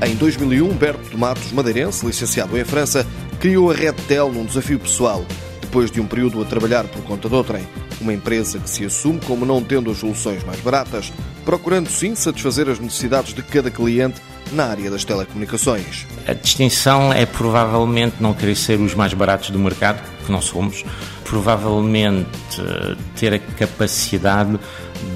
[0.00, 3.04] Em 2001, Berto de Matos, madeirense, licenciado em França,
[3.40, 5.24] criou a RedTel num desafio pessoal,
[5.60, 7.66] depois de um período a trabalhar por conta de outrem.
[8.00, 11.12] Uma empresa que se assume como não tendo as soluções mais baratas,
[11.44, 14.22] procurando sim satisfazer as necessidades de cada cliente
[14.52, 16.06] na área das telecomunicações.
[16.28, 20.84] A distinção é provavelmente não querer ser os mais baratos do mercado, que não somos,
[21.24, 22.28] provavelmente
[22.60, 24.58] eh, ter a capacidade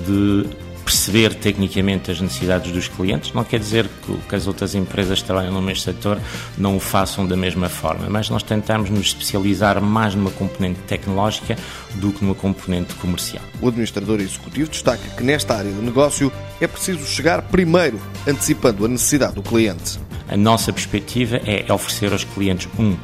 [0.07, 0.45] de
[1.03, 3.33] perceber tecnicamente as necessidades dos clientes.
[3.33, 3.89] Não quer dizer
[4.29, 6.21] que, as outras empresas que trabalham no mesmo setor
[6.57, 11.57] não o façam da mesma forma, mas nós tentamos nos especializar mais numa componente tecnológica
[11.97, 13.43] do que numa componente comercial.
[13.61, 18.89] O administrador executivo destaca que nesta área de negócio é preciso chegar primeiro, antecipando a
[18.89, 19.99] necessidade do cliente.
[20.29, 22.97] A nossa perspectiva é oferecer aos clientes, um,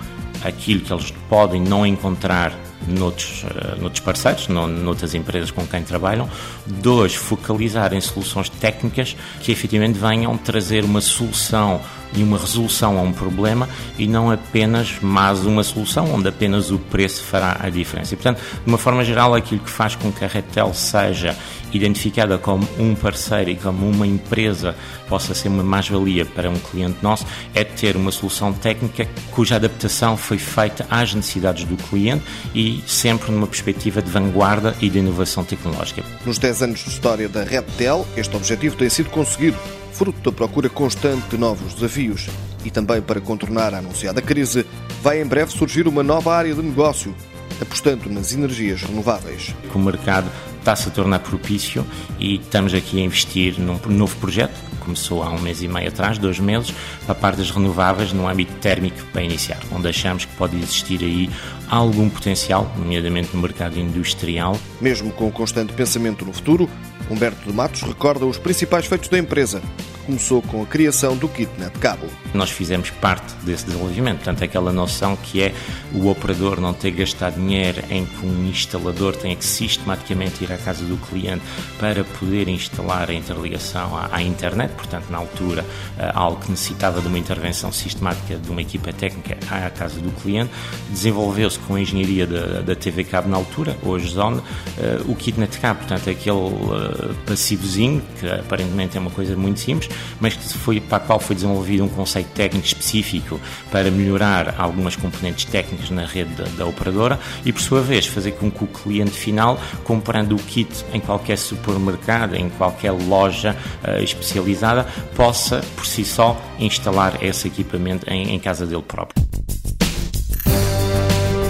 [0.44, 2.52] aquilo que eles podem não encontrar
[2.86, 6.28] noutros, uh, noutros parceiros, no, noutras empresas com quem trabalham.
[6.66, 11.80] Dois, focalizar em soluções técnicas que efetivamente venham trazer uma solução
[12.14, 13.68] e uma resolução a um problema
[13.98, 18.14] e não apenas mais uma solução onde apenas o preço fará a diferença.
[18.14, 21.36] E, portanto, de uma forma geral, aquilo que faz com que a Retel seja
[21.72, 24.74] identificada como um parceiro e como uma empresa
[25.08, 30.16] possa ser uma mais-valia para um cliente nosso é ter uma solução técnica cuja adaptação
[30.16, 32.24] foi feita às necessidades do cliente
[32.54, 36.02] e sempre numa perspectiva de vanguarda e de inovação tecnológica.
[36.24, 39.56] Nos 10 anos de história da Reptel, este objetivo tem sido conseguido,
[39.92, 42.28] fruto da procura constante de novos desafios.
[42.64, 44.66] E também para contornar a anunciada crise,
[45.02, 47.14] vai em breve surgir uma nova área de negócio,
[47.60, 49.54] apostando nas energias renováveis.
[49.74, 50.30] O mercado
[50.68, 51.86] está-se a tornar propício
[52.18, 56.16] e estamos aqui a investir num novo projeto começou há um mês e meio atrás,
[56.16, 56.72] dois meses,
[57.04, 61.04] para a parte das renováveis no âmbito térmico para iniciar, onde achamos que pode existir
[61.04, 61.28] aí
[61.68, 64.58] algum potencial, nomeadamente no mercado industrial.
[64.80, 66.70] Mesmo com o constante pensamento no futuro,
[67.10, 69.60] Humberto de Matos recorda os principais feitos da empresa,
[70.08, 72.06] começou com a criação do KitNet Cabo.
[72.32, 75.54] Nós fizemos parte desse desenvolvimento, portanto, aquela noção que é
[75.92, 80.56] o operador não ter gastado dinheiro em que um instalador tenha que sistematicamente ir à
[80.56, 81.42] casa do cliente
[81.78, 85.62] para poder instalar a interligação à, à internet, portanto, na altura,
[85.98, 90.10] eh, algo que necessitava de uma intervenção sistemática de uma equipa técnica à casa do
[90.22, 90.50] cliente,
[90.88, 94.40] desenvolveu-se com a engenharia da, da TV Cabo na altura, hoje Zone,
[94.78, 99.97] eh, o KitNet Cabo, portanto, aquele eh, passivozinho, que aparentemente é uma coisa muito simples,
[100.20, 104.96] mas que foi, para a qual foi desenvolvido um conceito técnico específico para melhorar algumas
[104.96, 108.66] componentes técnicas na rede da, da operadora e, por sua vez, fazer com que o
[108.66, 115.86] cliente final, comprando o kit em qualquer supermercado, em qualquer loja uh, especializada, possa, por
[115.86, 119.26] si só, instalar esse equipamento em, em casa dele próprio.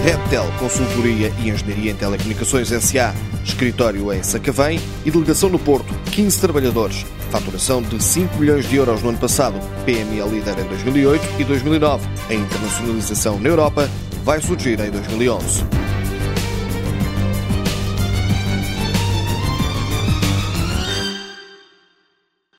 [0.03, 3.13] Reptel Consultoria e Engenharia em Telecomunicações S.A.
[3.43, 5.93] Escritório em Sacavém e delegação no Porto.
[6.11, 7.05] 15 trabalhadores.
[7.29, 9.59] Faturação de 5 milhões de euros no ano passado.
[9.85, 12.07] PME líder em 2008 e 2009.
[12.29, 13.89] A internacionalização na Europa
[14.23, 15.88] vai surgir em 2011.